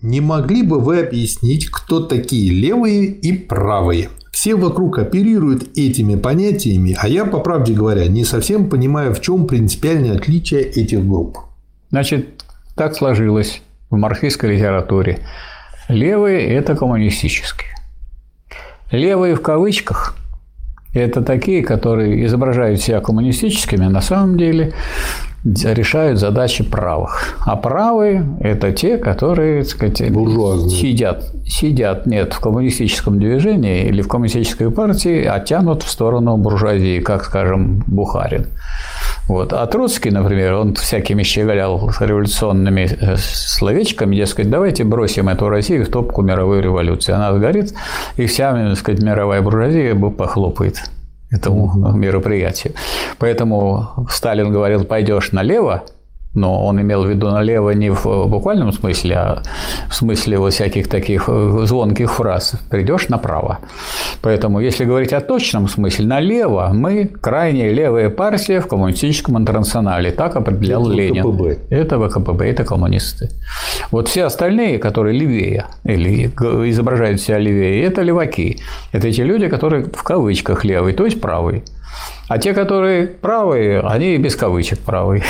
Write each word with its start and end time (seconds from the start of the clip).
Не 0.00 0.20
могли 0.20 0.62
бы 0.62 0.78
вы 0.78 1.00
объяснить, 1.00 1.68
кто 1.70 2.00
такие 2.00 2.52
левые 2.52 3.06
и 3.06 3.32
правые? 3.32 4.10
Все 4.30 4.54
вокруг 4.54 4.98
оперируют 4.98 5.76
этими 5.76 6.14
понятиями, 6.14 6.96
а 7.00 7.08
я, 7.08 7.24
по 7.24 7.40
правде 7.40 7.72
говоря, 7.72 8.06
не 8.06 8.24
совсем 8.24 8.68
понимаю, 8.70 9.12
в 9.12 9.20
чем 9.20 9.48
принципиальное 9.48 10.14
отличие 10.14 10.62
этих 10.62 11.04
групп. 11.04 11.38
Значит, 11.90 12.44
так 12.76 12.94
сложилось 12.94 13.60
в 13.90 13.96
марксистской 13.96 14.54
литературе. 14.54 15.18
Левые– 15.88 16.46
это 16.48 16.76
коммунистические. 16.76 17.74
Левые 18.92 19.34
в 19.34 19.42
кавычках– 19.42 20.16
это 20.94 21.22
такие, 21.22 21.64
которые 21.64 22.24
изображают 22.24 22.80
себя 22.80 23.00
коммунистическими, 23.00 23.86
а 23.86 23.90
на 23.90 24.02
самом 24.02 24.38
деле 24.38 24.74
решают 25.44 26.18
задачи 26.18 26.64
правых. 26.64 27.38
А 27.44 27.56
правые– 27.56 28.26
это 28.40 28.72
те, 28.72 28.98
которые, 28.98 29.62
так 29.62 29.70
сказать, 29.70 29.98
сидят, 29.98 31.24
сидят, 31.46 32.06
нет, 32.06 32.32
в 32.32 32.40
коммунистическом 32.40 33.18
движении 33.18 33.86
или 33.86 34.02
в 34.02 34.08
коммунистической 34.08 34.70
партии, 34.70 35.24
а 35.24 35.38
тянут 35.40 35.82
в 35.82 35.90
сторону 35.90 36.36
буржуазии, 36.36 37.00
как, 37.00 37.24
скажем, 37.24 37.84
Бухарин. 37.86 38.46
Вот. 39.28 39.52
А 39.52 39.66
Троцкий, 39.66 40.10
например, 40.10 40.54
он 40.54 40.74
всякими 40.74 41.22
щеголял 41.22 41.90
революционными 42.00 42.88
э, 43.00 43.16
словечками, 43.16 44.16
дескать, 44.16 44.50
давайте 44.50 44.84
бросим 44.84 45.28
эту 45.28 45.48
Россию 45.48 45.84
в 45.84 45.90
топку 45.90 46.22
мировой 46.22 46.62
революции. 46.62 47.12
Она 47.12 47.34
сгорит, 47.34 47.74
и 48.16 48.26
вся, 48.26 48.52
так 48.52 48.76
сказать, 48.76 49.02
мировая 49.02 49.42
буржуазия 49.42 49.94
похлопает 49.94 50.78
этому 51.30 51.92
мероприятию. 51.92 52.74
Поэтому 53.18 54.06
Сталин 54.10 54.52
говорил, 54.52 54.84
пойдешь 54.84 55.32
налево, 55.32 55.84
но 56.34 56.64
он 56.64 56.80
имел 56.80 57.04
в 57.04 57.08
виду 57.08 57.30
налево 57.30 57.70
не 57.70 57.90
в 57.90 58.26
буквальном 58.26 58.72
смысле, 58.72 59.14
а 59.16 59.42
в 59.88 59.94
смысле 59.94 60.38
вот 60.38 60.52
всяких 60.52 60.88
таких 60.88 61.24
э, 61.28 61.60
звонких 61.64 62.12
фраз. 62.12 62.54
Придешь 62.70 63.08
направо. 63.08 63.58
Поэтому, 64.22 64.60
если 64.60 64.84
говорить 64.84 65.12
о 65.12 65.20
точном 65.20 65.68
смысле, 65.68 66.06
налево 66.06 66.70
мы 66.72 67.06
крайне 67.06 67.72
левая 67.72 68.10
партия 68.10 68.60
в 68.60 68.66
коммунистическом 68.66 69.38
интернационале. 69.38 70.12
Так 70.12 70.36
определял 70.36 70.86
это 70.86 70.96
Ленин. 70.96 71.22
ВКПБ. 71.24 71.58
Это 71.70 71.98
ВКПБ, 71.98 72.50
это 72.50 72.64
коммунисты. 72.64 73.30
Вот 73.90 74.08
все 74.08 74.24
остальные, 74.24 74.78
которые 74.78 75.18
левее, 75.18 75.66
или 75.84 76.26
изображают 76.70 77.20
себя 77.20 77.38
левее, 77.38 77.82
это 77.84 78.02
леваки. 78.02 78.58
Это 78.92 79.10
те 79.10 79.24
люди, 79.24 79.48
которые 79.48 79.84
в 79.84 80.02
кавычках 80.02 80.64
левые, 80.64 80.94
то 80.94 81.04
есть 81.04 81.20
правые. 81.20 81.62
А 82.28 82.38
те, 82.38 82.52
которые 82.52 83.06
правые, 83.06 83.80
они 83.80 84.18
без 84.18 84.36
кавычек 84.36 84.78
правые. 84.78 85.22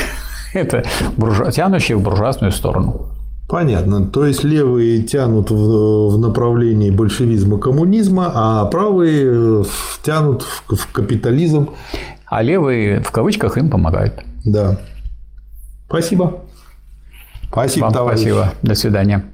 Это 0.52 0.84
буржуа, 1.16 1.50
тянущие 1.50 1.96
в 1.96 2.02
буржуазную 2.02 2.52
сторону. 2.52 3.08
Понятно. 3.48 4.04
То 4.04 4.27
есть 4.27 4.44
левые 4.44 5.02
тянут 5.02 5.50
в 5.50 6.18
направлении 6.18 6.91
большевизма, 6.91 7.58
коммунизма, 7.58 8.30
а 8.34 8.66
правые 8.66 9.64
тянут 10.02 10.42
в 10.42 10.92
капитализм. 10.92 11.70
А 12.26 12.42
левые 12.42 13.00
в 13.00 13.10
кавычках 13.10 13.56
им 13.56 13.70
помогают. 13.70 14.20
Да. 14.44 14.78
Спасибо. 15.86 16.42
Спасибо, 17.50 17.84
Вам 17.86 17.94
товарищ. 17.94 18.20
Спасибо. 18.20 18.52
До 18.62 18.74
свидания. 18.74 19.24